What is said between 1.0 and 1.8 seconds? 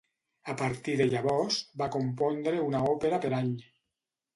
de llavors,